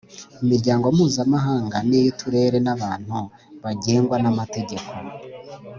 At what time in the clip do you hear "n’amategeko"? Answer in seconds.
4.23-4.91